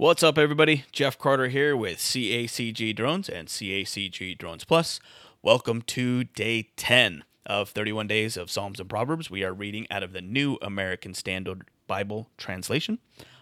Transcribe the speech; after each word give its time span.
What's 0.00 0.22
up, 0.22 0.38
everybody? 0.38 0.84
Jeff 0.92 1.18
Carter 1.18 1.48
here 1.48 1.76
with 1.76 1.98
CACG 1.98 2.94
Drones 2.94 3.28
and 3.28 3.48
CACG 3.48 4.38
Drones 4.38 4.62
Plus. 4.62 5.00
Welcome 5.42 5.82
to 5.82 6.22
day 6.22 6.70
10 6.76 7.24
of 7.44 7.70
31 7.70 8.06
Days 8.06 8.36
of 8.36 8.48
Psalms 8.48 8.78
and 8.78 8.88
Proverbs. 8.88 9.28
We 9.28 9.42
are 9.42 9.52
reading 9.52 9.88
out 9.90 10.04
of 10.04 10.12
the 10.12 10.20
New 10.20 10.56
American 10.62 11.14
Standard 11.14 11.66
Bible 11.88 12.30
Translation. 12.38 13.00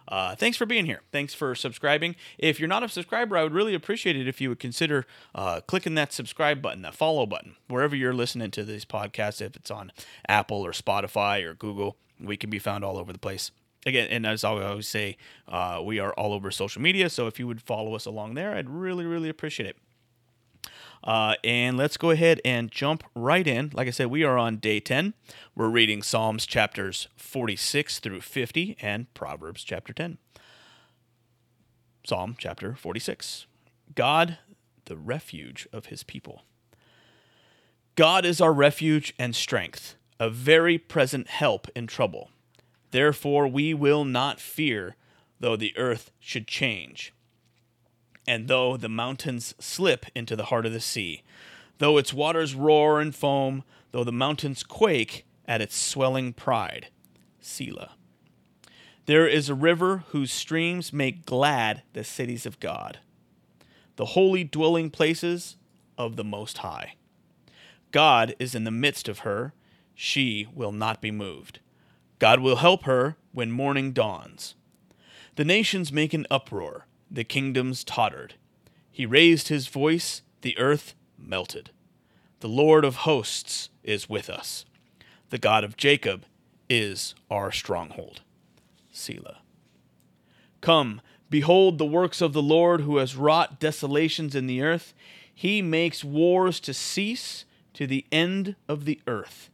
Uh, 0.09 0.35
thanks 0.35 0.57
for 0.57 0.65
being 0.65 0.87
here. 0.87 1.03
Thanks 1.13 1.35
for 1.35 1.55
subscribing. 1.55 2.17
If 2.39 2.59
you're 2.59 2.71
not 2.71 2.83
a 2.83 2.89
subscriber, 2.89 3.37
I 3.37 3.43
would 3.43 3.53
really 3.53 3.75
appreciate 3.75 4.17
it 4.17 4.27
if 4.27 4.41
you 4.41 4.49
would 4.49 4.59
consider 4.59 5.05
uh, 5.35 5.61
clicking 5.61 5.95
that 5.97 6.15
subscribe 6.15 6.63
button, 6.63 6.81
that 6.81 6.95
follow 6.95 7.27
button, 7.27 7.57
wherever 7.69 7.95
you're 7.95 8.15
listening 8.15 8.51
to 8.53 8.65
these 8.65 8.87
podcasts, 8.87 9.43
if 9.43 9.57
it's 9.57 9.71
on 9.71 9.93
Apple 10.27 10.65
or 10.65 10.73
Spotify 10.73 11.45
or 11.45 11.53
Google. 11.53 11.99
We 12.19 12.39
can 12.39 12.49
be 12.49 12.59
found 12.59 12.83
all 12.83 12.97
over 12.97 13.13
the 13.13 13.19
place 13.19 13.51
again, 13.87 14.09
and 14.11 14.27
as 14.27 14.45
I 14.45 14.51
always 14.51 14.89
say, 14.89 15.17
uh, 15.49 15.81
we 15.83 15.99
are 15.99 16.13
all 16.15 16.33
over 16.33 16.51
social 16.51 16.83
media. 16.83 17.09
So 17.09 17.27
if 17.27 17.39
you 17.39 17.47
would 17.47 17.63
follow 17.63 17.95
us 17.95 18.05
along 18.05 18.35
there, 18.35 18.55
I'd 18.55 18.69
really, 18.69 19.07
really 19.07 19.29
appreciate 19.29 19.69
it. 19.69 19.77
Uh, 21.05 21.37
and 21.45 21.77
let's 21.77 21.97
go 21.97 22.11
ahead 22.11 22.41
and 22.45 22.71
jump 22.71 23.05
right 23.15 23.47
in. 23.47 23.71
Like 23.73 23.87
I 23.87 23.93
said, 23.93 24.09
we 24.09 24.25
are 24.25 24.37
on 24.37 24.57
day 24.57 24.81
10. 24.81 25.15
We're 25.55 25.69
reading 25.69 26.03
Psalms 26.03 26.47
chapters 26.47 27.07
46 27.17 28.01
through 28.01 28.21
50 28.23 28.77
and 28.81 29.13
Proverbs 29.15 29.63
chapter 29.63 29.93
10. 29.93 30.19
Psalm 32.05 32.35
chapter 32.39 32.75
46 32.75 33.47
God, 33.95 34.39
the 34.87 34.97
refuge 34.97 35.69
of 35.73 35.87
his 35.87 36.03
people. 36.03 36.43
God 37.95 38.27
is 38.27 38.41
our 38.41 38.53
refuge 38.53 39.15
and 39.19 39.35
strength, 39.35 39.95
a 40.19 40.29
very 40.29 40.77
present 40.77 41.29
help 41.29 41.69
in 41.75 41.87
trouble. 41.87 42.31
Therefore, 42.91 43.49
we 43.49 43.75
will 43.75 44.05
not 44.05 44.41
fear, 44.41 44.97
though 45.41 45.57
the 45.57 45.77
earth 45.77 46.11
should 46.19 46.47
change, 46.47 47.13
and 48.27 48.49
though 48.49 48.77
the 48.77 48.89
mountains 48.89 49.55
slip 49.59 50.07
into 50.15 50.37
the 50.37 50.47
heart 50.47 50.67
of 50.67 50.73
the 50.73 50.81
sea, 50.81 51.23
though 51.79 51.99
its 51.99 52.13
waters 52.13 52.55
roar 52.55 53.01
and 53.01 53.15
foam, 53.15 53.65
though 53.93 54.05
the 54.05 54.13
mountains 54.13 54.63
quake 54.63 55.27
at 55.47 55.61
its 55.61 55.77
swelling 55.77 56.33
pride. 56.33 56.89
Selah. 57.41 57.93
There 59.07 59.29
is 59.29 59.49
a 59.49 59.55
river 59.55 60.05
whose 60.09 60.33
streams 60.33 60.93
make 60.93 61.27
glad 61.27 61.83
the 61.93 62.03
cities 62.03 62.45
of 62.45 62.59
God, 62.59 62.99
the 63.95 64.07
holy 64.07 64.43
dwelling 64.43 64.91
places 64.91 65.57
of 65.97 66.17
the 66.17 66.25
Most 66.25 66.59
High. 66.59 66.95
God 67.93 68.35
is 68.39 68.55
in 68.55 68.65
the 68.65 68.71
midst 68.71 69.09
of 69.09 69.21
her, 69.21 69.55
she 69.95 70.49
will 70.53 70.73
not 70.73 71.01
be 71.01 71.11
moved. 71.11 71.61
God 72.19 72.41
will 72.41 72.57
help 72.57 72.85
her 72.85 73.17
when 73.33 73.51
morning 73.51 73.93
dawns. 73.93 74.55
The 75.37 75.45
nations 75.45 75.93
make 75.93 76.15
an 76.15 76.27
uproar, 76.31 76.87
the 77.11 77.25
kingdoms 77.25 77.85
tottered. 77.85 78.35
He 78.91 79.05
raised 79.05 79.49
his 79.49 79.69
voice, 79.69 80.23
the 80.41 80.57
earth 80.59 80.95
melted. 81.19 81.71
The 82.41 82.49
Lord 82.49 82.85
of 82.85 82.97
hosts 82.97 83.69
is 83.83 84.09
with 84.09 84.31
us. 84.31 84.65
The 85.31 85.39
God 85.39 85.65
of 85.65 85.77
Jacob 85.77 86.25
is 86.69 87.15
our 87.31 87.53
stronghold. 87.53 88.23
Selah. 88.91 89.39
Come, 90.61 91.03
behold 91.29 91.79
the 91.79 91.85
works 91.85 92.21
of 92.21 92.33
the 92.33 92.43
Lord 92.43 92.81
who 92.81 92.97
has 92.97 93.17
wrought 93.17 93.61
desolations 93.61 94.35
in 94.35 94.47
the 94.47 94.63
earth. 94.63 94.95
He 95.35 95.61
makes 95.61 96.03
wars 96.03 96.61
to 96.61 96.73
cease 96.73 97.45
to 97.75 97.87
the 97.87 98.07
end 98.11 98.57
of 98.69 98.87
the 98.87 99.01
earth. 99.07 99.51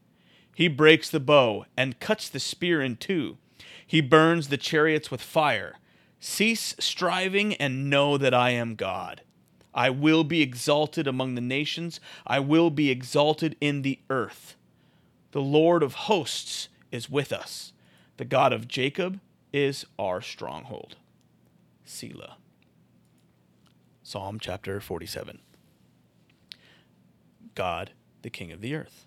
He 0.54 0.68
breaks 0.68 1.08
the 1.10 1.20
bow 1.20 1.64
and 1.76 2.00
cuts 2.00 2.28
the 2.28 2.40
spear 2.40 2.82
in 2.82 2.96
two. 2.96 3.38
He 3.86 4.00
burns 4.00 4.48
the 4.48 4.56
chariots 4.56 5.10
with 5.10 5.22
fire. 5.22 5.78
Cease 6.20 6.74
striving 6.78 7.54
and 7.54 7.90
know 7.90 8.16
that 8.16 8.34
I 8.34 8.50
am 8.50 8.74
God. 8.74 9.22
I 9.74 9.90
will 9.90 10.24
be 10.24 10.42
exalted 10.42 11.06
among 11.06 11.34
the 11.34 11.40
nations. 11.40 11.98
I 12.26 12.40
will 12.40 12.70
be 12.70 12.90
exalted 12.90 13.56
in 13.60 13.82
the 13.82 13.98
earth. 14.10 14.56
The 15.32 15.40
Lord 15.40 15.82
of 15.82 15.94
hosts 15.94 16.68
is 16.90 17.08
with 17.08 17.32
us. 17.32 17.72
The 18.18 18.24
God 18.24 18.52
of 18.52 18.68
Jacob 18.68 19.20
is 19.52 19.86
our 19.98 20.20
stronghold. 20.20 20.96
Selah. 21.84 22.36
Psalm 24.02 24.38
chapter 24.38 24.80
47. 24.80 25.40
God, 27.54 27.92
the 28.20 28.30
King 28.30 28.52
of 28.52 28.60
the 28.60 28.74
earth. 28.74 29.06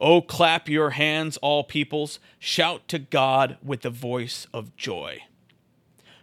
Oh, 0.00 0.22
clap 0.22 0.68
your 0.68 0.90
hands, 0.90 1.36
all 1.38 1.62
peoples. 1.62 2.18
Shout 2.38 2.88
to 2.88 2.98
God 2.98 3.58
with 3.62 3.82
the 3.82 3.90
voice 3.90 4.46
of 4.54 4.74
joy. 4.76 5.24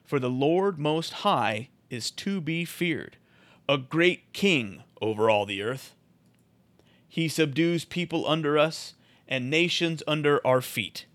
For 0.03 0.19
the 0.19 0.29
Lord 0.29 0.79
Most 0.79 1.13
High 1.13 1.69
is 1.89 2.09
to 2.11 2.41
be 2.41 2.65
feared, 2.65 3.17
a 3.69 3.77
great 3.77 4.33
king 4.33 4.83
over 4.99 5.29
all 5.29 5.45
the 5.45 5.61
earth. 5.61 5.93
He 7.07 7.27
subdues 7.27 7.85
people 7.85 8.27
under 8.27 8.57
us 8.57 8.95
and 9.27 9.49
nations 9.49 10.01
under 10.07 10.45
our 10.45 10.61
feet. 10.61 11.05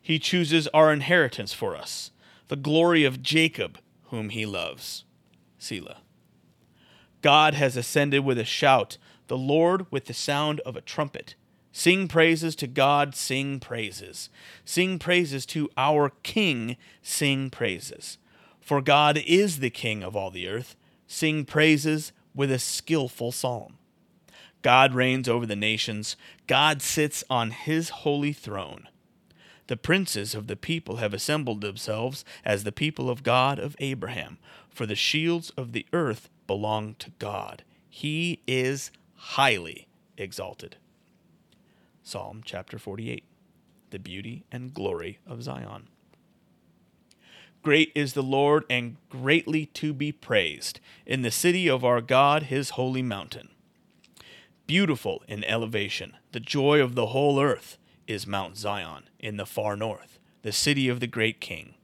He 0.00 0.18
chooses 0.18 0.68
our 0.68 0.92
inheritance 0.92 1.52
for 1.52 1.76
us, 1.76 2.10
the 2.48 2.56
glory 2.56 3.04
of 3.04 3.22
Jacob, 3.22 3.78
whom 4.04 4.30
he 4.30 4.44
loves. 4.44 5.04
Selah. 5.58 5.98
God 7.22 7.54
has 7.54 7.76
ascended 7.76 8.24
with 8.24 8.38
a 8.38 8.44
shout, 8.44 8.96
the 9.26 9.38
Lord 9.38 9.86
with 9.90 10.06
the 10.06 10.14
sound 10.14 10.60
of 10.60 10.76
a 10.76 10.80
trumpet. 10.80 11.34
Sing 11.78 12.08
praises 12.08 12.56
to 12.56 12.66
God, 12.66 13.14
sing 13.14 13.60
praises. 13.60 14.30
Sing 14.64 14.98
praises 14.98 15.46
to 15.46 15.70
our 15.76 16.10
King, 16.24 16.76
sing 17.02 17.50
praises. 17.50 18.18
For 18.60 18.82
God 18.82 19.22
is 19.24 19.60
the 19.60 19.70
King 19.70 20.02
of 20.02 20.16
all 20.16 20.32
the 20.32 20.48
earth. 20.48 20.74
Sing 21.06 21.44
praises 21.44 22.10
with 22.34 22.50
a 22.50 22.58
skillful 22.58 23.30
psalm. 23.30 23.78
God 24.60 24.92
reigns 24.92 25.28
over 25.28 25.46
the 25.46 25.54
nations. 25.54 26.16
God 26.48 26.82
sits 26.82 27.22
on 27.30 27.52
his 27.52 27.90
holy 27.90 28.32
throne. 28.32 28.88
The 29.68 29.76
princes 29.76 30.34
of 30.34 30.48
the 30.48 30.56
people 30.56 30.96
have 30.96 31.14
assembled 31.14 31.60
themselves 31.60 32.24
as 32.44 32.64
the 32.64 32.72
people 32.72 33.08
of 33.08 33.22
God 33.22 33.60
of 33.60 33.76
Abraham, 33.78 34.38
for 34.68 34.84
the 34.84 34.96
shields 34.96 35.50
of 35.50 35.70
the 35.70 35.86
earth 35.92 36.28
belong 36.48 36.96
to 36.98 37.12
God. 37.20 37.62
He 37.88 38.42
is 38.48 38.90
highly 39.14 39.86
exalted. 40.16 40.74
Psalm 42.08 42.40
chapter 42.42 42.78
48 42.78 43.22
The 43.90 43.98
beauty 43.98 44.46
and 44.50 44.72
glory 44.72 45.18
of 45.26 45.42
Zion. 45.42 45.88
Great 47.62 47.92
is 47.94 48.14
the 48.14 48.22
Lord 48.22 48.64
and 48.70 48.96
greatly 49.10 49.66
to 49.66 49.92
be 49.92 50.10
praised 50.10 50.80
in 51.04 51.20
the 51.20 51.30
city 51.30 51.68
of 51.68 51.84
our 51.84 52.00
God, 52.00 52.44
his 52.44 52.70
holy 52.70 53.02
mountain. 53.02 53.50
Beautiful 54.66 55.22
in 55.28 55.44
elevation, 55.44 56.16
the 56.32 56.40
joy 56.40 56.80
of 56.80 56.94
the 56.94 57.08
whole 57.08 57.38
earth 57.38 57.76
is 58.06 58.26
Mount 58.26 58.56
Zion 58.56 59.10
in 59.18 59.36
the 59.36 59.44
far 59.44 59.76
north, 59.76 60.18
the 60.40 60.50
city 60.50 60.88
of 60.88 61.00
the 61.00 61.06
great 61.06 61.42
king. 61.42 61.74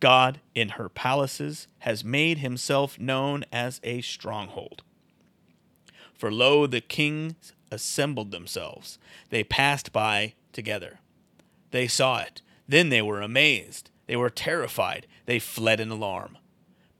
God 0.00 0.40
in 0.54 0.70
her 0.70 0.90
palaces 0.90 1.66
has 1.78 2.04
made 2.04 2.36
himself 2.36 2.98
known 2.98 3.46
as 3.50 3.80
a 3.82 4.02
stronghold. 4.02 4.82
For 6.12 6.30
lo, 6.30 6.66
the 6.66 6.82
kings 6.82 7.54
assembled 7.70 8.30
themselves. 8.30 8.98
They 9.30 9.44
passed 9.44 9.92
by 9.92 10.34
together. 10.52 11.00
They 11.70 11.86
saw 11.86 12.20
it. 12.20 12.42
Then 12.68 12.88
they 12.88 13.02
were 13.02 13.20
amazed. 13.20 13.90
They 14.06 14.16
were 14.16 14.30
terrified. 14.30 15.06
They 15.26 15.38
fled 15.38 15.80
in 15.80 15.90
alarm. 15.90 16.38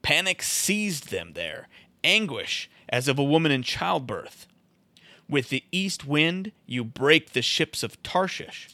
Panic 0.02 0.42
seized 0.42 1.10
them 1.10 1.32
there, 1.34 1.68
anguish 2.02 2.70
as 2.88 3.08
of 3.08 3.18
a 3.18 3.24
woman 3.24 3.52
in 3.52 3.62
childbirth. 3.62 4.46
With 5.28 5.48
the 5.48 5.64
east 5.70 6.06
wind 6.06 6.52
you 6.66 6.84
break 6.84 7.32
the 7.32 7.42
ships 7.42 7.82
of 7.82 8.02
Tarshish. 8.02 8.70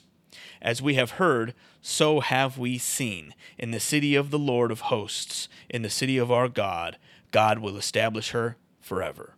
As 0.62 0.80
we 0.80 0.94
have 0.94 1.12
heard, 1.12 1.54
so 1.82 2.20
have 2.20 2.58
we 2.58 2.78
seen. 2.78 3.34
In 3.58 3.70
the 3.70 3.80
city 3.80 4.14
of 4.14 4.30
the 4.30 4.38
Lord 4.38 4.70
of 4.70 4.80
hosts, 4.82 5.48
in 5.68 5.82
the 5.82 5.91
city 5.91 6.18
of 6.18 6.32
our 6.32 6.48
God, 6.48 6.97
God 7.30 7.59
will 7.59 7.76
establish 7.76 8.30
her 8.30 8.56
forever. 8.80 9.34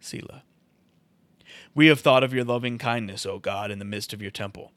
Selah. 0.00 0.42
We 1.74 1.86
have 1.86 2.00
thought 2.00 2.22
of 2.22 2.34
your 2.34 2.44
loving 2.44 2.76
kindness, 2.78 3.24
O 3.24 3.38
God, 3.38 3.70
in 3.70 3.78
the 3.78 3.84
midst 3.84 4.12
of 4.12 4.20
your 4.20 4.30
temple. 4.30 4.72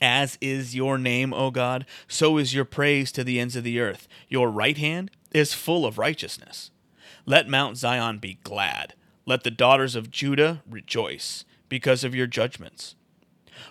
As 0.00 0.38
is 0.40 0.74
your 0.74 0.98
name, 0.98 1.32
O 1.32 1.50
God, 1.50 1.86
so 2.06 2.38
is 2.38 2.54
your 2.54 2.64
praise 2.64 3.10
to 3.12 3.24
the 3.24 3.40
ends 3.40 3.56
of 3.56 3.64
the 3.64 3.80
earth. 3.80 4.06
Your 4.28 4.50
right 4.50 4.76
hand 4.76 5.10
is 5.32 5.54
full 5.54 5.84
of 5.84 5.98
righteousness. 5.98 6.70
Let 7.26 7.48
Mount 7.48 7.78
Zion 7.78 8.18
be 8.18 8.38
glad. 8.44 8.94
Let 9.26 9.42
the 9.42 9.50
daughters 9.50 9.96
of 9.96 10.10
Judah 10.10 10.62
rejoice 10.68 11.44
because 11.68 12.04
of 12.04 12.14
your 12.14 12.26
judgments. 12.26 12.94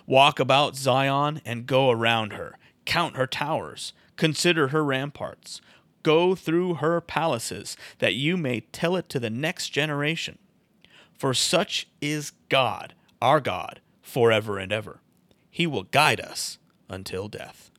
Walk 0.06 0.40
about 0.40 0.76
Zion 0.76 1.40
and 1.44 1.66
go 1.66 1.90
around 1.90 2.32
her. 2.32 2.58
Count 2.84 3.16
her 3.16 3.26
towers. 3.26 3.92
Consider 4.16 4.68
her 4.68 4.84
ramparts. 4.84 5.60
Go 6.02 6.34
through 6.34 6.74
her 6.74 7.00
palaces, 7.00 7.76
that 7.98 8.14
you 8.14 8.36
may 8.36 8.60
tell 8.60 8.96
it 8.96 9.08
to 9.08 9.20
the 9.20 9.30
next 9.30 9.70
generation. 9.70 10.38
For 11.18 11.34
such 11.34 11.88
is 12.00 12.32
God, 12.48 12.94
our 13.22 13.40
God, 13.40 13.80
forever 14.02 14.58
and 14.58 14.72
ever. 14.72 15.00
He 15.50 15.66
will 15.66 15.84
guide 15.84 16.20
us 16.20 16.58
until 16.88 17.28
death. 17.28 17.70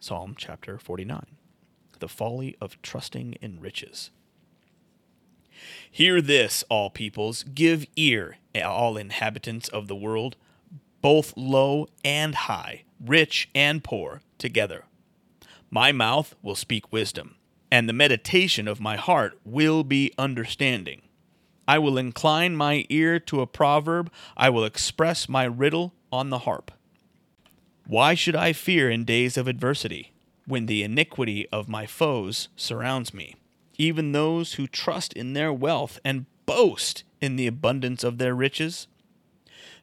Psalm 0.00 0.34
chapter 0.36 0.78
49. 0.78 1.26
the 2.02 2.08
folly 2.08 2.56
of 2.60 2.82
trusting 2.82 3.34
in 3.40 3.60
riches. 3.60 4.10
Hear 5.90 6.20
this, 6.20 6.64
all 6.68 6.90
peoples, 6.90 7.44
give 7.54 7.86
ear, 7.94 8.38
all 8.62 8.96
inhabitants 8.96 9.68
of 9.68 9.86
the 9.86 9.94
world, 9.94 10.36
both 11.00 11.32
low 11.36 11.86
and 12.04 12.34
high, 12.34 12.82
rich 13.00 13.48
and 13.54 13.84
poor, 13.84 14.20
together. 14.36 14.84
My 15.70 15.92
mouth 15.92 16.34
will 16.42 16.56
speak 16.56 16.92
wisdom, 16.92 17.36
and 17.70 17.88
the 17.88 17.92
meditation 17.92 18.66
of 18.66 18.80
my 18.80 18.96
heart 18.96 19.38
will 19.44 19.84
be 19.84 20.12
understanding. 20.18 21.02
I 21.66 21.78
will 21.78 21.96
incline 21.96 22.56
my 22.56 22.84
ear 22.88 23.20
to 23.20 23.40
a 23.40 23.46
proverb, 23.46 24.10
I 24.36 24.50
will 24.50 24.64
express 24.64 25.28
my 25.28 25.44
riddle 25.44 25.92
on 26.10 26.30
the 26.30 26.40
harp. 26.40 26.70
Why 27.86 28.14
should 28.14 28.36
I 28.36 28.52
fear 28.52 28.90
in 28.90 29.04
days 29.04 29.36
of 29.36 29.48
adversity, 29.48 30.12
when 30.46 30.66
the 30.66 30.82
iniquity 30.82 31.48
of 31.50 31.68
my 31.68 31.86
foes 31.86 32.48
surrounds 32.56 33.14
me, 33.14 33.36
even 33.78 34.12
those 34.12 34.54
who 34.54 34.66
trust 34.66 35.12
in 35.12 35.32
their 35.32 35.52
wealth 35.52 35.98
and 36.04 36.26
boast 36.46 37.04
in 37.20 37.36
the 37.36 37.46
abundance 37.46 38.02
of 38.04 38.18
their 38.18 38.34
riches? 38.34 38.86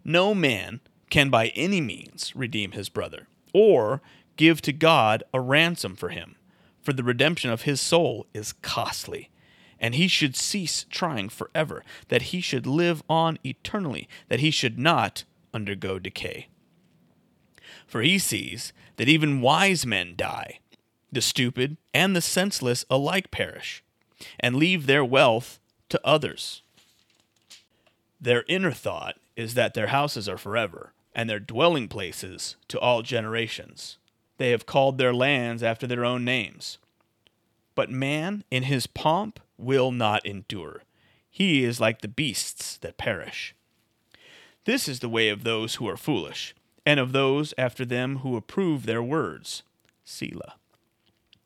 No 0.04 0.34
man 0.34 0.80
can 1.10 1.30
by 1.30 1.48
any 1.50 1.81
means 1.81 2.34
redeem 2.36 2.72
his 2.72 2.90
brother, 2.90 3.28
or 3.54 4.02
give 4.36 4.62
to 4.62 4.72
God 4.72 5.24
a 5.34 5.42
ransom 5.42 5.96
for 5.96 6.10
him, 6.10 6.36
for 6.81 6.94
the 6.94 7.04
redemption 7.04 7.50
of 7.50 7.64
his 7.64 7.81
soul 7.81 8.28
is 8.34 8.54
costly. 8.54 9.30
And 9.80 9.96
he 9.96 10.08
should 10.08 10.36
cease 10.36 10.86
trying 10.90 11.30
forever, 11.30 11.84
that 12.10 12.24
he 12.24 12.42
should 12.42 12.68
live 12.68 13.02
on 13.10 13.40
eternally, 13.44 14.10
that 14.28 14.42
he 14.42 14.52
should 14.52 14.78
not 14.78 15.24
undergo 15.54 16.00
decay. 16.00 16.48
For 17.88 18.02
he 18.02 18.20
sees 18.20 18.74
that 18.98 19.10
even 19.10 19.42
wise 19.42 19.86
men 19.86 20.14
die, 20.16 20.60
the 21.12 21.22
stupid 21.22 21.78
and 21.94 22.16
the 22.16 22.22
senseless 22.22 22.86
alike 22.90 23.31
perish, 23.31 23.84
and 24.40 24.56
leave 24.56 24.86
their 24.86 25.06
wealth 25.06 25.60
to 25.90 26.00
others. 26.06 26.62
Their 28.22 28.44
inner 28.48 28.72
thought 28.72 29.16
is 29.36 29.54
that 29.54 29.74
their 29.74 29.88
houses 29.88 30.28
are 30.28 30.38
forever, 30.38 30.92
and 31.16 31.30
their 31.30 31.40
dwelling 31.40 31.88
places 31.88 32.58
to 32.68 32.80
all 32.80 33.02
generations. 33.02 33.98
They 34.38 34.52
have 34.52 34.66
called 34.66 34.98
their 34.98 35.14
lands 35.14 35.64
after 35.64 35.88
their 35.88 36.06
own 36.06 36.24
names. 36.24 36.78
But 37.76 37.90
man, 37.90 38.44
in 38.52 38.64
his 38.64 38.88
pomp, 38.88 39.40
will 39.59 39.91
not 39.91 40.25
endure. 40.25 40.83
He 41.29 41.63
is 41.63 41.79
like 41.79 42.01
the 42.01 42.07
beasts 42.07 42.77
that 42.77 42.97
perish. 42.97 43.53
This 44.65 44.88
is 44.88 45.00
the 45.00 45.09
way 45.09 45.29
of 45.29 45.44
those 45.44 45.75
who 45.75 45.88
are 45.88 45.97
foolish, 45.97 46.56
and 46.85 47.00
of 47.00 47.11
those 47.11 47.53
after 47.57 47.85
them 47.85 48.17
who 48.17 48.35
approve 48.35 48.85
their 48.85 49.03
words. 49.03 49.63
Selah. 50.03 50.56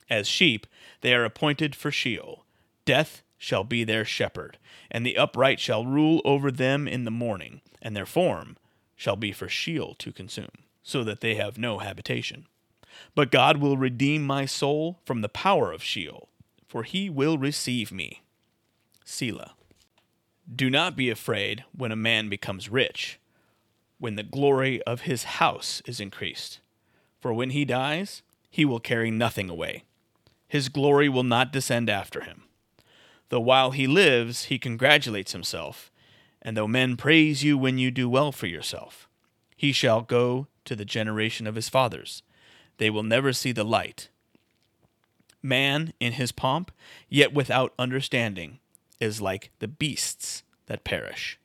As 0.09 0.27
sheep, 0.27 0.67
they 1.01 1.13
are 1.13 1.25
appointed 1.25 1.75
for 1.75 1.91
Sheol. 1.91 2.45
Death 2.85 3.23
shall 3.37 3.63
be 3.63 3.83
their 3.83 4.05
shepherd, 4.05 4.57
and 4.89 5.05
the 5.05 5.17
upright 5.17 5.59
shall 5.59 5.85
rule 5.85 6.21
over 6.23 6.51
them 6.51 6.87
in 6.87 7.03
the 7.03 7.11
morning, 7.11 7.61
and 7.81 7.95
their 7.95 8.05
form 8.05 8.57
shall 8.95 9.15
be 9.15 9.31
for 9.31 9.49
Sheol 9.49 9.95
to 9.95 10.11
consume, 10.11 10.51
so 10.81 11.03
that 11.03 11.21
they 11.21 11.35
have 11.35 11.57
no 11.57 11.79
habitation. 11.79 12.47
But 13.15 13.31
God 13.31 13.57
will 13.57 13.75
redeem 13.75 14.23
my 14.23 14.45
soul 14.45 14.99
from 15.05 15.21
the 15.21 15.29
power 15.29 15.71
of 15.71 15.83
Sheol, 15.83 16.29
for 16.73 16.81
he 16.81 17.07
will 17.07 17.37
receive 17.37 17.91
me. 17.91 18.23
Selah. 19.05 19.53
Do 20.55 20.71
not 20.71 20.95
be 20.95 21.11
afraid 21.11 21.63
when 21.71 21.91
a 21.91 21.95
man 21.95 22.29
becomes 22.29 22.67
rich, 22.67 23.19
when 23.99 24.15
the 24.15 24.23
glory 24.23 24.81
of 24.81 25.01
his 25.01 25.23
house 25.23 25.83
is 25.85 25.99
increased. 25.99 26.61
For 27.19 27.31
when 27.31 27.51
he 27.51 27.63
dies, 27.63 28.23
he 28.49 28.65
will 28.65 28.79
carry 28.79 29.11
nothing 29.11 29.51
away. 29.51 29.83
His 30.47 30.67
glory 30.67 31.07
will 31.07 31.21
not 31.21 31.53
descend 31.53 31.91
after 31.91 32.21
him. 32.21 32.45
Though 33.29 33.39
while 33.39 33.69
he 33.69 33.85
lives, 33.85 34.45
he 34.45 34.57
congratulates 34.57 35.31
himself, 35.31 35.91
and 36.41 36.57
though 36.57 36.67
men 36.67 36.97
praise 36.97 37.43
you 37.43 37.55
when 37.55 37.77
you 37.77 37.91
do 37.91 38.09
well 38.09 38.31
for 38.31 38.47
yourself, 38.47 39.07
he 39.55 39.73
shall 39.73 40.01
go 40.01 40.47
to 40.65 40.75
the 40.75 40.85
generation 40.85 41.45
of 41.45 41.53
his 41.53 41.69
fathers. 41.69 42.23
They 42.77 42.89
will 42.89 43.03
never 43.03 43.31
see 43.31 43.51
the 43.51 43.63
light. 43.63 44.09
Man 45.43 45.93
in 45.99 46.13
his 46.13 46.31
pomp, 46.31 46.71
yet 47.09 47.33
without 47.33 47.73
understanding, 47.77 48.59
is 48.99 49.21
like 49.21 49.51
the 49.59 49.67
beasts 49.67 50.43
that 50.67 50.85
perish. 50.85 51.37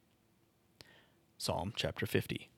Psalm 1.37 1.73
chapter 1.77 2.07
50 2.07 2.49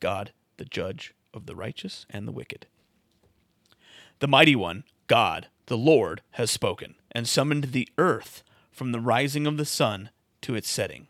God, 0.00 0.32
the 0.58 0.64
judge 0.64 1.14
of 1.32 1.46
the 1.46 1.56
righteous 1.56 2.06
and 2.10 2.28
the 2.28 2.32
wicked. 2.32 2.66
The 4.18 4.28
mighty 4.28 4.54
one, 4.54 4.84
God, 5.06 5.48
the 5.66 5.76
Lord, 5.76 6.22
has 6.32 6.50
spoken, 6.50 6.94
and 7.10 7.26
summoned 7.26 7.64
the 7.64 7.88
earth 7.98 8.42
from 8.70 8.92
the 8.92 9.00
rising 9.00 9.46
of 9.46 9.56
the 9.56 9.64
sun 9.64 10.10
to 10.42 10.54
its 10.54 10.70
setting. 10.70 11.08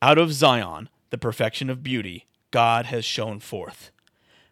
Out 0.00 0.18
of 0.18 0.32
Zion, 0.32 0.88
the 1.10 1.18
perfection 1.18 1.68
of 1.68 1.82
beauty, 1.82 2.26
God 2.50 2.86
has 2.86 3.04
shone 3.04 3.40
forth. 3.40 3.90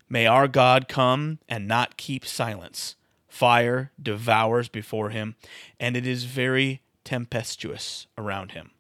May 0.09 0.27
our 0.27 0.49
God 0.49 0.89
come 0.89 1.39
and 1.49 1.69
not 1.69 1.97
keep 1.97 2.27
silence. 2.27 2.97
Fire 3.31 3.93
devours 4.03 4.69
before 4.69 5.11
him, 5.11 5.37
and 5.79 5.97
it 5.97 6.07
is 6.07 6.25
very 6.25 6.83
tempestuous 7.05 8.07
around 8.19 8.53
him. 8.53 8.73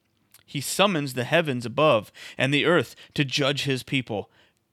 He 0.44 0.60
summons 0.60 1.14
the 1.14 1.24
heavens 1.24 1.64
above 1.64 2.10
and 2.36 2.52
the 2.52 2.66
earth 2.66 2.96
to 3.14 3.24
judge 3.24 3.62
his 3.62 3.84
people. 3.84 4.28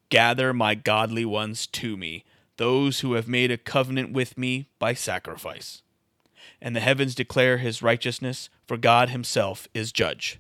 Gather 0.10 0.52
my 0.52 0.74
godly 0.74 1.24
ones 1.24 1.68
to 1.68 1.96
me, 1.96 2.26
those 2.58 3.02
who 3.02 3.14
have 3.14 3.28
made 3.28 3.52
a 3.52 3.58
covenant 3.58 4.12
with 4.12 4.38
me 4.38 4.68
by 4.80 4.96
sacrifice. 4.96 5.84
And 6.60 6.76
the 6.76 6.82
heavens 6.82 7.14
declare 7.14 7.60
his 7.60 7.84
righteousness, 7.84 8.50
for 8.66 8.78
God 8.78 9.10
himself 9.10 9.68
is 9.76 9.92
judge. 9.92 10.40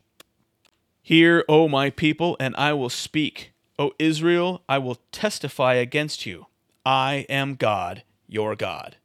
Hear, 1.03 1.45
O 1.47 1.67
my 1.67 1.91
people, 1.91 2.35
and 2.39 2.55
I 2.55 2.73
will 2.73 2.89
speak. 2.89 3.51
O 3.77 3.91
Israel, 3.99 4.63
I 4.67 4.79
will 4.79 4.97
testify 5.11 5.75
against 5.75 6.25
you. 6.25 6.47
I 6.83 7.27
am 7.29 7.53
God, 7.53 8.01
your 8.27 8.55
God. 8.55 8.95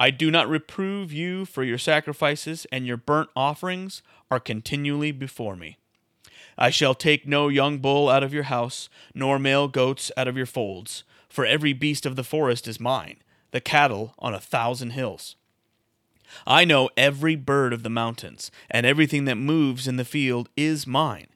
I 0.00 0.10
do 0.10 0.30
not 0.30 0.48
reprove 0.48 1.12
you 1.12 1.44
for 1.44 1.64
your 1.64 1.78
sacrifices, 1.78 2.66
and 2.70 2.86
your 2.86 2.96
burnt 2.96 3.30
offerings 3.34 4.02
are 4.30 4.40
continually 4.40 5.10
before 5.10 5.56
me. 5.56 5.78
I 6.56 6.70
shall 6.70 6.94
take 6.94 7.26
no 7.26 7.48
young 7.48 7.78
bull 7.78 8.08
out 8.08 8.22
of 8.22 8.32
your 8.32 8.44
house, 8.44 8.88
nor 9.14 9.38
male 9.38 9.68
goats 9.68 10.10
out 10.16 10.28
of 10.28 10.36
your 10.36 10.46
folds, 10.46 11.04
for 11.28 11.44
every 11.44 11.72
beast 11.72 12.06
of 12.06 12.16
the 12.16 12.24
forest 12.24 12.68
is 12.68 12.80
mine, 12.80 13.16
the 13.50 13.60
cattle 13.60 14.14
on 14.18 14.34
a 14.34 14.40
thousand 14.40 14.90
hills. 14.90 15.36
I 16.46 16.64
know 16.64 16.90
every 16.96 17.36
bird 17.36 17.72
of 17.72 17.82
the 17.82 17.90
mountains, 17.90 18.50
and 18.70 18.84
everything 18.84 19.24
that 19.24 19.36
moves 19.36 19.88
in 19.88 19.96
the 19.96 20.04
field 20.04 20.48
is 20.56 20.86
mine. 20.86 21.28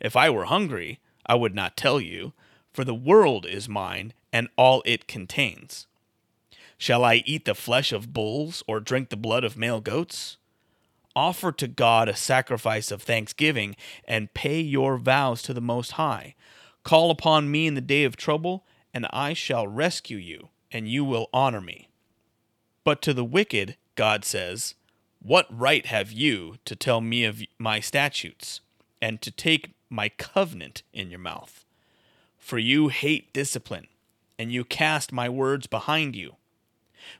If 0.00 0.16
I 0.16 0.30
were 0.30 0.46
hungry, 0.46 0.98
I 1.26 1.34
would 1.34 1.54
not 1.54 1.76
tell 1.76 2.00
you, 2.00 2.32
for 2.72 2.84
the 2.84 2.94
world 2.94 3.46
is 3.46 3.68
mine 3.68 4.12
and 4.32 4.48
all 4.56 4.82
it 4.86 5.06
contains. 5.06 5.86
Shall 6.80 7.04
I 7.04 7.22
eat 7.26 7.44
the 7.44 7.54
flesh 7.54 7.92
of 7.92 8.14
bulls 8.14 8.62
or 8.66 8.80
drink 8.80 9.10
the 9.10 9.16
blood 9.18 9.44
of 9.44 9.54
male 9.54 9.82
goats? 9.82 10.38
Offer 11.14 11.52
to 11.52 11.68
God 11.68 12.08
a 12.08 12.16
sacrifice 12.16 12.90
of 12.90 13.02
thanksgiving 13.02 13.76
and 14.06 14.32
pay 14.32 14.62
your 14.62 14.96
vows 14.96 15.42
to 15.42 15.52
the 15.52 15.60
Most 15.60 15.92
High. 15.92 16.34
Call 16.82 17.10
upon 17.10 17.50
me 17.50 17.66
in 17.66 17.74
the 17.74 17.82
day 17.82 18.04
of 18.04 18.16
trouble, 18.16 18.64
and 18.94 19.06
I 19.10 19.34
shall 19.34 19.68
rescue 19.68 20.16
you, 20.16 20.48
and 20.72 20.88
you 20.88 21.04
will 21.04 21.28
honor 21.34 21.60
me. 21.60 21.90
But 22.82 23.02
to 23.02 23.12
the 23.12 23.26
wicked, 23.26 23.76
God 23.94 24.24
says, 24.24 24.74
What 25.20 25.48
right 25.50 25.84
have 25.84 26.10
you 26.10 26.56
to 26.64 26.74
tell 26.74 27.02
me 27.02 27.26
of 27.26 27.42
my 27.58 27.80
statutes, 27.80 28.62
and 29.02 29.20
to 29.20 29.30
take 29.30 29.74
my 29.90 30.08
covenant 30.08 30.82
in 30.94 31.10
your 31.10 31.20
mouth? 31.20 31.66
For 32.38 32.58
you 32.58 32.88
hate 32.88 33.34
discipline, 33.34 33.88
and 34.38 34.50
you 34.50 34.64
cast 34.64 35.12
my 35.12 35.28
words 35.28 35.66
behind 35.66 36.16
you. 36.16 36.36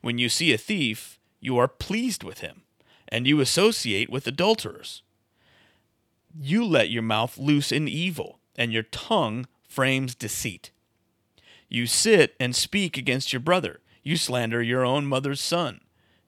When 0.00 0.18
you 0.18 0.28
see 0.28 0.52
a 0.52 0.58
thief, 0.58 1.18
you 1.40 1.58
are 1.58 1.68
pleased 1.68 2.22
with 2.22 2.40
him, 2.40 2.62
and 3.08 3.26
you 3.26 3.40
associate 3.40 4.10
with 4.10 4.26
adulterers. 4.26 5.02
You 6.38 6.64
let 6.64 6.90
your 6.90 7.02
mouth 7.02 7.38
loose 7.38 7.72
in 7.72 7.88
evil, 7.88 8.38
and 8.56 8.72
your 8.72 8.82
tongue 8.84 9.46
frames 9.68 10.14
deceit. 10.14 10.70
You 11.68 11.87
sit 11.87 12.34
and 12.40 12.54
speak 12.54 12.96
against 12.96 13.32
your 13.32 13.40
brother. 13.40 13.80
You 14.02 14.16
slander 14.16 14.62
your 14.62 14.84
own 14.84 15.06
mother's 15.06 15.40
son. 15.40 15.80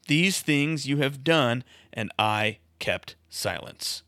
These 0.09 0.41
things 0.41 0.87
you 0.87 0.99
have 0.99 1.25
done, 1.25 1.65
and 1.93 2.11
I 2.19 2.59
kept 2.79 3.17
silence. 3.29 4.03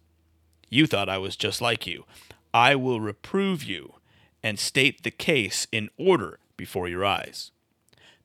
You 0.68 0.86
thought 0.86 1.08
I 1.08 1.18
was 1.18 1.36
just 1.36 1.60
like 1.60 1.86
you. 1.86 2.04
I 2.52 2.74
will 2.74 3.00
reprove 3.00 3.62
you 3.62 3.94
and 4.42 4.58
state 4.58 5.02
the 5.02 5.10
case 5.10 5.66
in 5.72 5.90
order 5.96 6.38
before 6.56 6.88
your 6.88 7.04
eyes. 7.04 7.50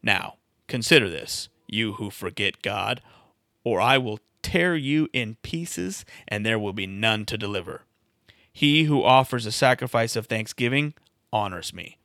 Now, 0.04 0.36
consider 0.70 1.10
this, 1.10 1.50
you 1.68 1.94
who 1.94 2.10
forget 2.10 2.62
God, 2.62 3.02
or 3.66 3.82
I 3.82 3.98
will 3.98 4.20
tear 4.42 4.76
you 4.76 5.10
in 5.12 5.36
pieces, 5.42 6.06
and 6.28 6.46
there 6.46 6.58
will 6.58 6.72
be 6.72 6.88
none 6.88 7.26
to 7.26 7.38
deliver. 7.38 7.82
He 8.54 8.86
who 8.86 9.04
offers 9.04 9.46
a 9.46 9.52
sacrifice 9.52 10.16
of 10.16 10.28
thanksgiving 10.28 10.94
honors 11.34 11.74
me, 11.74 11.98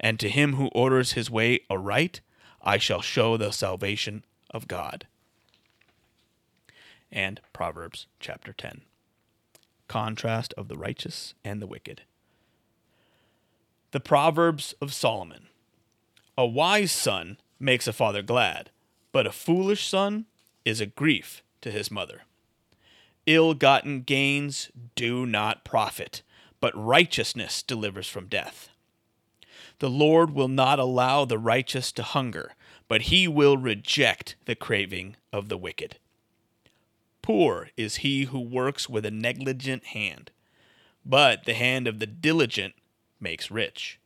and 0.00 0.18
to 0.18 0.30
him 0.30 0.54
who 0.54 0.68
orders 0.68 1.12
his 1.12 1.30
way 1.30 1.60
aright, 1.68 2.20
I 2.62 2.78
shall 2.78 3.02
show 3.02 3.36
the 3.36 3.50
salvation 3.52 4.24
of 4.50 4.68
God. 4.68 5.06
and 7.12 7.40
Proverbs 7.52 8.06
chapter 8.20 8.52
10. 8.54 8.80
Contrast 9.86 10.54
of 10.56 10.68
the 10.68 10.76
righteous 10.76 11.34
and 11.44 11.60
the 11.60 11.66
wicked. 11.66 12.02
The 13.90 14.00
Proverbs 14.00 14.74
of 14.80 14.94
Solomon. 14.94 15.48
A 16.38 16.46
wise 16.46 16.90
son 16.90 17.36
makes 17.62 17.86
a 17.86 17.92
father 17.92 18.22
glad, 18.22 18.70
but 19.12 19.26
a 19.26 19.32
foolish 19.32 19.86
son 19.86 20.26
is 20.64 20.80
a 20.80 20.86
grief 20.86 21.42
to 21.60 21.70
his 21.70 21.90
mother. 21.90 22.22
Ill 23.26 23.54
gotten 23.54 24.02
gains 24.02 24.70
do 24.96 25.24
not 25.26 25.64
profit, 25.64 26.22
but 26.60 26.76
righteousness 26.76 27.62
delivers 27.62 28.08
from 28.08 28.26
death. 28.26 28.68
The 29.78 29.90
Lord 29.90 30.32
will 30.32 30.48
not 30.48 30.78
allow 30.78 31.24
the 31.24 31.38
righteous 31.38 31.92
to 31.92 32.02
hunger, 32.02 32.54
but 32.88 33.02
he 33.02 33.26
will 33.26 33.56
reject 33.56 34.36
the 34.44 34.54
craving 34.54 35.16
of 35.32 35.48
the 35.48 35.56
wicked. 35.56 35.96
Poor 37.22 37.70
is 37.76 37.96
he 37.96 38.24
who 38.24 38.40
works 38.40 38.88
with 38.88 39.06
a 39.06 39.10
negligent 39.10 39.86
hand, 39.86 40.32
but 41.04 41.44
the 41.44 41.54
hand 41.54 41.86
of 41.86 42.00
the 42.00 42.06
diligent 42.06 42.74
makes 43.20 43.50
rich. 43.50 44.00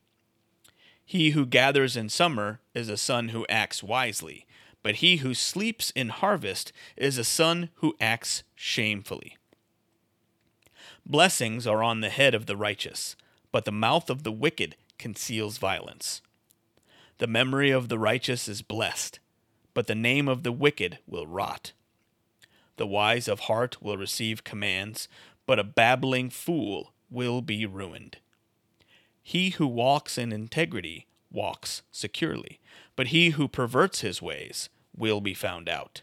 He 1.09 1.29
who 1.29 1.45
gathers 1.45 1.95
in 1.95 2.09
summer 2.09 2.59
is 2.73 2.89
a 2.89 2.97
son 2.97 3.29
who 3.29 3.45
acts 3.47 3.81
wisely, 3.81 4.45
but 4.83 4.95
he 4.95 5.17
who 5.17 5.33
sleeps 5.33 5.89
in 5.91 6.09
harvest 6.09 6.73
is 6.97 7.17
a 7.17 7.23
son 7.23 7.69
who 7.75 7.95
acts 8.01 8.43
shamefully. 8.55 9.37
Blessings 11.05 11.65
are 11.65 11.81
on 11.81 12.01
the 12.01 12.09
head 12.09 12.35
of 12.35 12.45
the 12.45 12.57
righteous, 12.57 13.15
but 13.53 13.63
the 13.63 13.71
mouth 13.71 14.09
of 14.09 14.23
the 14.23 14.33
wicked 14.33 14.75
conceals 14.99 15.57
violence. 15.57 16.21
The 17.19 17.27
memory 17.27 17.71
of 17.71 17.87
the 17.87 17.97
righteous 17.97 18.49
is 18.49 18.61
blessed, 18.61 19.19
but 19.73 19.87
the 19.87 19.95
name 19.95 20.27
of 20.27 20.43
the 20.43 20.51
wicked 20.51 20.99
will 21.07 21.25
rot. 21.25 21.71
The 22.75 22.85
wise 22.85 23.29
of 23.29 23.39
heart 23.41 23.81
will 23.81 23.95
receive 23.95 24.43
commands, 24.43 25.07
but 25.45 25.57
a 25.57 25.63
babbling 25.63 26.31
fool 26.31 26.91
will 27.09 27.41
be 27.41 27.65
ruined. 27.65 28.17
He 29.29 29.49
who 29.49 29.67
walks 29.67 30.17
in 30.17 30.31
integrity 30.31 31.05
walks 31.29 31.81
securely, 31.91 32.61
but 32.95 33.07
he 33.07 33.31
who 33.31 33.49
perverts 33.49 33.99
his 33.99 34.21
ways 34.21 34.69
will 34.95 35.19
be 35.19 35.33
found 35.33 35.67
out. 35.67 36.01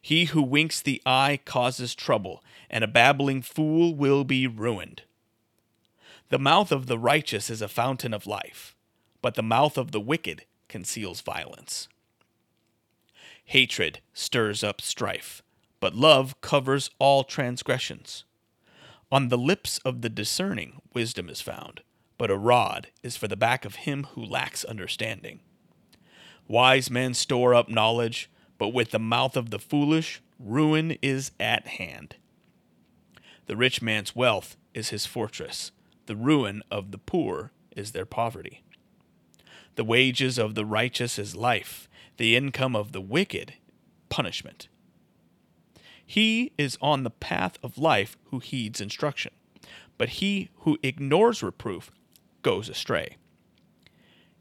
He 0.00 0.26
who 0.26 0.40
winks 0.40 0.80
the 0.80 1.02
eye 1.04 1.40
causes 1.44 1.96
trouble, 1.96 2.44
and 2.70 2.84
a 2.84 2.86
babbling 2.86 3.42
fool 3.42 3.92
will 3.92 4.22
be 4.22 4.46
ruined. 4.46 5.02
The 6.28 6.38
mouth 6.38 6.70
of 6.70 6.86
the 6.86 6.96
righteous 6.96 7.50
is 7.50 7.60
a 7.60 7.66
fountain 7.66 8.14
of 8.14 8.24
life, 8.24 8.76
but 9.20 9.34
the 9.34 9.42
mouth 9.42 9.76
of 9.76 9.90
the 9.90 9.98
wicked 10.00 10.44
conceals 10.68 11.22
violence. 11.22 11.88
Hatred 13.46 13.98
stirs 14.14 14.62
up 14.62 14.80
strife, 14.80 15.42
but 15.80 15.96
love 15.96 16.40
covers 16.40 16.88
all 17.00 17.24
transgressions. 17.24 18.22
On 19.10 19.26
the 19.26 19.38
lips 19.38 19.78
of 19.84 20.02
the 20.02 20.08
discerning 20.08 20.80
wisdom 20.94 21.28
is 21.28 21.40
found, 21.40 21.82
but 22.18 22.30
a 22.30 22.36
rod 22.36 22.88
is 23.02 23.16
for 23.16 23.28
the 23.28 23.36
back 23.36 23.64
of 23.64 23.76
him 23.76 24.06
who 24.12 24.24
lacks 24.24 24.64
understanding. 24.64 25.40
Wise 26.48 26.90
men 26.90 27.14
store 27.14 27.54
up 27.54 27.68
knowledge, 27.68 28.30
but 28.58 28.68
with 28.68 28.90
the 28.90 28.98
mouth 28.98 29.36
of 29.36 29.50
the 29.50 29.58
foolish, 29.58 30.22
ruin 30.38 30.96
is 31.02 31.32
at 31.40 31.66
hand. 31.66 32.16
The 33.46 33.56
rich 33.56 33.82
man's 33.82 34.14
wealth 34.14 34.56
is 34.74 34.90
his 34.90 35.06
fortress, 35.06 35.72
the 36.06 36.16
ruin 36.16 36.62
of 36.70 36.90
the 36.90 36.98
poor 36.98 37.52
is 37.76 37.92
their 37.92 38.06
poverty. 38.06 38.62
The 39.74 39.84
wages 39.84 40.38
of 40.38 40.54
the 40.54 40.64
righteous 40.64 41.18
is 41.18 41.36
life, 41.36 41.88
the 42.16 42.34
income 42.34 42.74
of 42.74 42.92
the 42.92 43.00
wicked, 43.00 43.54
punishment. 44.08 44.68
He 46.04 46.52
is 46.56 46.78
on 46.80 47.02
the 47.02 47.10
path 47.10 47.58
of 47.62 47.76
life 47.76 48.16
who 48.26 48.38
heeds 48.38 48.80
instruction, 48.80 49.32
but 49.98 50.08
he 50.08 50.48
who 50.60 50.78
ignores 50.82 51.42
reproof 51.42 51.90
goes 52.46 52.68
astray. 52.68 53.16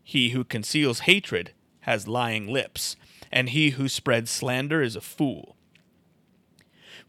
He 0.03 0.29
who 0.29 0.43
conceals 0.43 0.99
hatred 1.09 1.53
has 1.79 2.07
lying 2.07 2.47
lips, 2.47 2.95
and 3.31 3.49
he 3.49 3.71
who 3.71 3.89
spreads 3.89 4.29
slander 4.29 4.83
is 4.83 4.95
a 4.95 5.01
fool. 5.01 5.55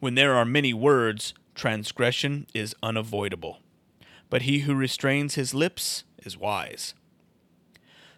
When 0.00 0.14
there 0.14 0.32
are 0.32 0.46
many 0.46 0.72
words, 0.72 1.34
transgression 1.54 2.46
is 2.54 2.74
unavoidable, 2.82 3.58
but 4.30 4.42
he 4.42 4.60
who 4.60 4.74
restrains 4.74 5.34
his 5.34 5.52
lips 5.52 6.04
is 6.24 6.38
wise. 6.38 6.94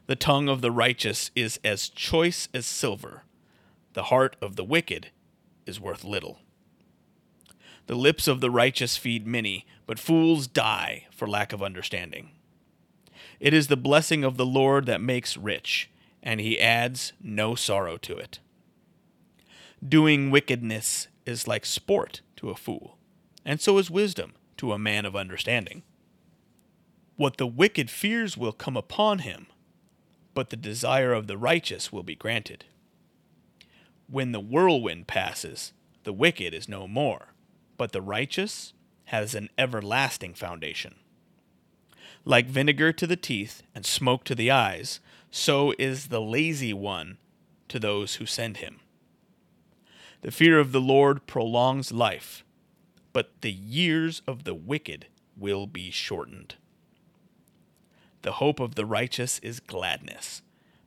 The 0.07 0.15
tongue 0.15 0.49
of 0.49 0.61
the 0.61 0.71
righteous 0.71 1.33
is 1.35 1.59
as 1.65 1.89
choice 1.89 2.49
as 2.55 2.65
silver, 2.65 3.25
the 3.95 4.05
heart 4.05 4.37
of 4.41 4.55
the 4.55 4.63
wicked 4.63 5.09
is 5.67 5.81
worth 5.81 6.05
little. 6.05 6.39
The 7.89 7.97
lips 7.97 8.29
of 8.29 8.41
the 8.41 8.53
righteous 8.53 8.97
feed 8.97 9.27
many, 9.27 9.67
but 9.85 9.99
fools 9.99 10.47
die 10.47 11.09
for 11.11 11.27
lack 11.27 11.53
of 11.53 11.61
understanding. 11.61 12.38
It 13.41 13.55
is 13.55 13.69
the 13.69 13.77
blessing 13.77 14.25
of 14.25 14.37
the 14.37 14.47
Lord 14.47 14.87
that 14.87 15.01
makes 15.01 15.37
rich, 15.37 15.91
and 16.23 16.41
he 16.41 16.61
adds 16.61 17.13
no 17.23 17.55
sorrow 17.55 17.97
to 17.99 18.17
it. 18.17 18.41
Doing 19.87 20.31
wickedness 20.31 21.09
is 21.25 21.47
like 21.47 21.65
sport 21.65 22.21
to 22.37 22.51
a 22.51 22.57
fool, 22.57 22.99
and 23.45 23.61
so 23.61 23.79
is 23.79 23.91
wisdom 23.91 24.35
to 24.57 24.73
a 24.73 24.79
man 24.79 25.05
of 25.05 25.15
understanding. 25.15 25.83
What 27.17 27.37
the 27.37 27.47
wicked 27.47 27.91
fears 27.91 28.37
will 28.37 28.53
come 28.53 28.77
upon 28.77 29.21
him, 29.21 29.47
but 30.35 30.51
the 30.51 30.57
desire 30.57 31.13
of 31.13 31.27
the 31.27 31.37
righteous 31.37 31.93
will 31.93 32.03
be 32.03 32.15
granted. 32.15 32.65
When 34.09 34.33
the 34.33 34.41
whirlwind 34.41 35.07
passes, 35.07 35.73
the 36.05 36.13
wicked 36.13 36.55
is 36.55 36.69
no 36.69 36.89
more, 36.89 37.35
but 37.77 37.93
the 37.93 38.03
righteous 38.03 38.73
has 39.07 39.35
an 39.35 39.49
everlasting 39.59 40.35
foundation. 40.35 40.97
Like 42.25 42.47
vinegar 42.47 42.93
to 42.93 43.07
the 43.07 43.17
teeth 43.17 43.63
and 43.75 43.87
smoke 43.87 44.25
to 44.25 44.35
the 44.35 44.51
eyes, 44.51 45.01
so 45.31 45.75
is 45.79 46.09
the 46.09 46.21
lazy 46.21 46.73
one 46.73 47.19
to 47.69 47.79
those 47.79 48.17
who 48.17 48.27
send 48.27 48.59
him. 48.59 48.81
The 50.23 50.31
fear 50.31 50.59
of 50.59 50.73
the 50.73 50.81
Lord 50.81 51.27
prolongs 51.27 51.93
life, 51.93 52.45
but 53.13 53.41
the 53.41 53.53
years 53.53 54.23
of 54.27 54.45
the 54.45 54.55
wicked 54.55 55.07
will 55.37 55.67
be 55.67 55.91
shortened. 55.91 56.57
The 58.23 58.33
hope 58.33 58.59
of 58.59 58.75
the 58.75 58.85
righteous 58.85 59.39
is 59.41 59.61
gladness, 59.61 60.43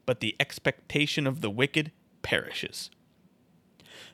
but 0.06 0.20
the 0.20 0.36
expectation 0.40 1.26
of 1.26 1.42
the 1.42 1.50
wicked 1.50 1.92
perishes. 2.22 2.92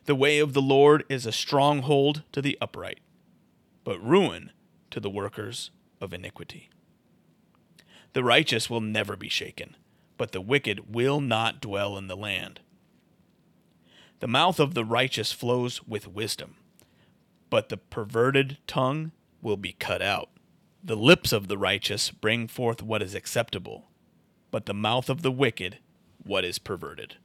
The 0.04 0.14
way 0.14 0.38
of 0.38 0.52
the 0.52 0.62
Lord 0.62 1.04
is 1.08 1.26
a 1.26 1.32
stronghold 1.32 2.22
to 2.32 2.40
the 2.40 2.56
upright, 2.60 3.00
but 3.82 4.02
ruin 4.02 4.52
to 4.90 5.00
the 5.00 5.10
workers 5.10 5.70
of 6.00 6.12
iniquity. 6.12 6.70
The 8.18 8.24
righteous 8.24 8.68
will 8.68 8.80
never 8.80 9.14
be 9.14 9.28
shaken, 9.28 9.76
but 10.16 10.32
the 10.32 10.40
wicked 10.40 10.92
will 10.92 11.20
not 11.20 11.60
dwell 11.60 11.96
in 11.96 12.08
the 12.08 12.16
land. 12.16 12.58
The 14.18 14.26
mouth 14.26 14.58
of 14.58 14.74
the 14.74 14.84
righteous 14.84 15.30
flows 15.30 15.86
with 15.86 16.08
wisdom, 16.08 16.56
but 17.48 17.68
the 17.68 17.76
perverted 17.76 18.58
tongue 18.66 19.12
will 19.40 19.56
be 19.56 19.70
cut 19.70 20.02
out. 20.02 20.30
The 20.82 20.96
lips 20.96 21.32
of 21.32 21.46
the 21.46 21.56
righteous 21.56 22.10
bring 22.10 22.48
forth 22.48 22.82
what 22.82 23.02
is 23.02 23.14
acceptable, 23.14 23.88
but 24.50 24.66
the 24.66 24.74
mouth 24.74 25.08
of 25.08 25.22
the 25.22 25.30
wicked 25.30 25.78
what 26.24 26.44
is 26.44 26.58
perverted. 26.58 27.18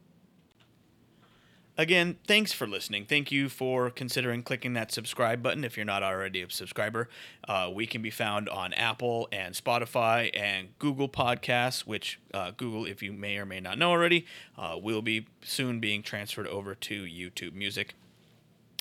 Again, 1.76 2.18
thanks 2.28 2.54
for 2.54 2.68
listening. 2.68 3.06
Thank 3.06 3.32
you 3.32 3.50
for 3.50 3.90
considering 3.90 4.44
clicking 4.44 4.74
that 4.74 4.92
subscribe 4.92 5.42
button 5.42 5.64
if 5.64 5.76
you're 5.76 5.88
not 5.88 6.04
already 6.04 6.44
a 6.44 6.50
subscriber. 6.52 7.10
Uh, 7.48 7.72
we 7.74 7.88
can 7.88 8.04
be 8.04 8.12
found 8.12 8.48
on 8.48 8.74
Apple 8.74 9.28
and 9.32 9.56
Spotify 9.56 10.30
and 10.36 10.78
Google 10.78 11.10
Podcasts, 11.10 11.82
which 11.82 12.20
uh, 12.32 12.52
Google, 12.56 12.86
if 12.86 13.02
you 13.02 13.12
may 13.12 13.38
or 13.38 13.46
may 13.48 13.60
not 13.60 13.80
know 13.80 13.90
already, 13.90 14.28
uh, 14.56 14.78
will 14.80 15.02
be 15.02 15.26
soon 15.42 15.80
being 15.80 16.04
transferred 16.04 16.48
over 16.48 16.76
to 16.76 17.06
YouTube 17.06 17.54
Music. 17.54 17.96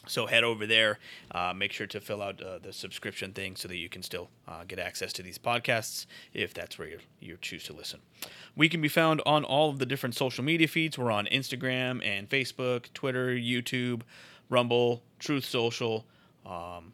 So 0.06 0.26
head 0.26 0.42
over 0.42 0.66
there. 0.66 0.98
Uh, 1.30 1.52
make 1.54 1.72
sure 1.72 1.86
to 1.86 2.00
fill 2.00 2.22
out 2.22 2.42
uh, 2.42 2.58
the 2.58 2.72
subscription 2.72 3.32
thing 3.32 3.54
so 3.54 3.68
that 3.68 3.76
you 3.76 3.88
can 3.88 4.02
still 4.02 4.30
uh, 4.48 4.64
get 4.66 4.78
access 4.78 5.12
to 5.14 5.22
these 5.22 5.38
podcasts 5.38 6.06
if 6.34 6.52
that's 6.52 6.78
where 6.78 6.88
you 7.20 7.36
choose 7.40 7.64
to 7.64 7.72
listen. 7.72 8.00
We 8.56 8.68
can 8.68 8.80
be 8.80 8.88
found 8.88 9.22
on 9.24 9.44
all 9.44 9.70
of 9.70 9.78
the 9.78 9.86
different 9.86 10.16
social 10.16 10.42
media 10.42 10.66
feeds. 10.66 10.98
We're 10.98 11.12
on 11.12 11.26
Instagram 11.26 12.04
and 12.04 12.28
Facebook, 12.28 12.92
Twitter, 12.94 13.28
YouTube, 13.28 14.02
Rumble, 14.48 15.02
Truth 15.20 15.44
Social. 15.44 16.04
Um, 16.44 16.92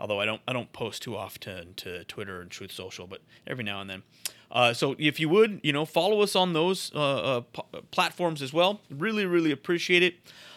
although 0.00 0.20
I 0.20 0.24
don't 0.24 0.40
I 0.48 0.52
don't 0.52 0.72
post 0.72 1.02
too 1.02 1.16
often 1.16 1.74
to 1.74 2.04
Twitter 2.04 2.40
and 2.40 2.50
Truth 2.50 2.72
Social, 2.72 3.06
but 3.06 3.20
every 3.46 3.64
now 3.64 3.80
and 3.80 3.90
then. 3.90 4.02
Uh, 4.50 4.72
so 4.72 4.94
if 4.98 5.18
you 5.18 5.28
would, 5.28 5.60
you 5.62 5.72
know, 5.72 5.84
follow 5.84 6.20
us 6.20 6.36
on 6.36 6.52
those 6.52 6.92
uh, 6.94 7.38
uh, 7.38 7.40
p- 7.40 7.80
platforms 7.90 8.40
as 8.40 8.52
well. 8.52 8.80
Really, 8.88 9.26
really 9.26 9.50
appreciate 9.50 10.02
it. 10.02 10.14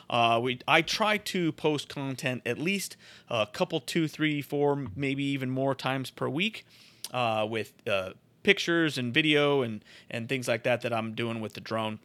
Uh, 0.09 0.39
we 0.41 0.59
I 0.67 0.81
try 0.81 1.17
to 1.17 1.51
post 1.51 1.89
content 1.89 2.41
at 2.45 2.57
least 2.57 2.97
a 3.29 3.47
couple, 3.51 3.79
two, 3.79 4.07
three, 4.07 4.41
four, 4.41 4.87
maybe 4.95 5.23
even 5.23 5.49
more 5.49 5.75
times 5.75 6.09
per 6.09 6.29
week, 6.29 6.65
uh, 7.13 7.45
with 7.49 7.73
uh, 7.87 8.11
pictures 8.43 8.97
and 8.97 9.13
video 9.13 9.61
and 9.61 9.83
and 10.09 10.29
things 10.29 10.47
like 10.47 10.63
that 10.63 10.81
that 10.81 10.93
I'm 10.93 11.13
doing 11.13 11.41
with 11.41 11.53
the 11.53 11.61
drone. 11.61 11.99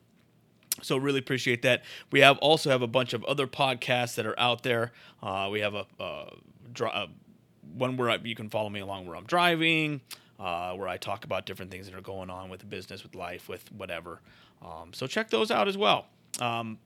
So 0.80 0.96
really 0.96 1.18
appreciate 1.18 1.62
that. 1.62 1.82
We 2.10 2.20
have 2.20 2.38
also 2.38 2.70
have 2.70 2.82
a 2.82 2.86
bunch 2.86 3.12
of 3.12 3.22
other 3.24 3.46
podcasts 3.46 4.14
that 4.14 4.26
are 4.26 4.38
out 4.38 4.62
there. 4.62 4.92
Uh, 5.22 5.48
we 5.52 5.60
have 5.60 5.74
a, 5.74 5.86
dri- 6.72 6.90
uh, 6.92 7.06
one 7.74 7.96
where 7.96 8.10
I, 8.10 8.18
you 8.24 8.34
can 8.34 8.48
follow 8.48 8.70
me 8.70 8.80
along 8.80 9.06
where 9.06 9.16
I'm 9.16 9.26
driving, 9.26 10.00
uh, 10.40 10.72
where 10.72 10.88
I 10.88 10.96
talk 10.96 11.24
about 11.24 11.44
different 11.44 11.70
things 11.70 11.86
that 11.86 11.94
are 11.94 12.00
going 12.00 12.30
on 12.30 12.48
with 12.48 12.60
the 12.60 12.66
business, 12.66 13.02
with 13.02 13.14
life, 13.14 13.48
with 13.48 13.70
whatever. 13.72 14.20
Um, 14.62 14.92
so 14.92 15.06
check 15.06 15.28
those 15.30 15.50
out 15.50 15.68
as 15.68 15.76
well. 15.76 16.06
Um, 16.40 16.78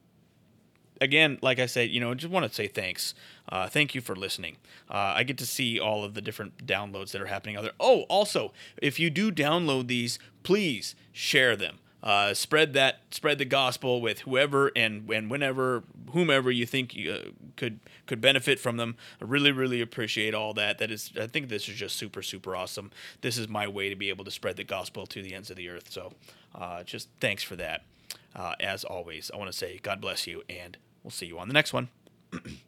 again, 1.01 1.39
like 1.43 1.59
I 1.59 1.67
said, 1.67 1.91
you 1.91 2.01
know, 2.01 2.11
I 2.11 2.15
just 2.15 2.33
want 2.33 2.47
to 2.47 2.55
say 2.55 2.67
thanks. 2.67 3.15
Uh, 3.49 3.69
thank 3.69 3.95
you 3.95 4.01
for 4.01 4.17
listening. 4.17 4.57
Uh, 4.91 5.15
I 5.17 5.23
get 5.23 5.39
to 5.39 5.47
see 5.47 5.79
all 5.79 6.05
of 6.05 6.15
the 6.15 6.21
different 6.21 6.67
downloads 6.67 7.13
that 7.13 7.21
are 7.21 7.27
happening 7.27 7.57
out 7.57 7.63
there. 7.63 7.73
Oh, 7.79 8.03
also, 8.03 8.53
if 8.81 8.99
you 8.99 9.11
do 9.11 9.31
download 9.31 9.87
these, 9.87 10.19
please 10.43 10.95
share 11.13 11.57
them. 11.57 11.79
Uh, 12.03 12.35
spread 12.35 12.73
that, 12.75 13.01
spread 13.11 13.39
the 13.39 13.45
gospel 13.45 14.01
with 14.01 14.21
whoever 14.21 14.71
and 14.77 15.11
and 15.11 15.29
whenever, 15.29 15.83
whomever 16.13 16.53
you 16.53 16.65
think 16.65 16.95
you, 16.95 17.11
uh, 17.11 17.19
could 17.57 17.81
could 18.07 18.21
benefit 18.21 18.61
from 18.61 18.77
them. 18.77 18.97
I 19.21 19.25
really, 19.25 19.51
really 19.51 19.81
appreciate 19.81 20.33
all 20.33 20.55
that. 20.55 20.79
That 20.79 20.93
is, 20.93 21.11
I 21.21 21.27
think 21.27 21.49
this 21.49 21.69
is 21.69 21.75
just 21.75 21.97
super, 21.97 22.23
super 22.23 22.55
awesome. 22.55 22.93
This 23.23 23.39
is 23.39 23.49
my 23.49 23.67
way 23.67 23.89
to 23.89 23.97
be 23.97 24.09
able 24.09 24.25
to 24.25 24.31
spread 24.31 24.57
the 24.57 24.63
gospel 24.63 25.07
to 25.07 25.23
the 25.23 25.35
ends 25.35 25.51
of 25.51 25.57
the 25.57 25.69
earth. 25.69 25.91
So, 25.91 26.13
uh, 26.55 26.85
just 26.85 27.09
thanks 27.21 27.43
for 27.43 27.57
that. 27.57 27.83
Uh, 28.37 28.55
as 28.61 28.85
always, 28.85 29.31
I 29.33 29.39
want 29.39 29.51
to 29.51 29.57
say 29.57 29.81
God 29.83 30.01
bless 30.01 30.27
you, 30.29 30.43
and 30.49 30.77
we'll 31.07 31.13
see 31.13 31.27
you 31.27 31.39
on 31.39 31.47
the 31.47 31.55
next 31.55 31.73
one. 31.73 31.89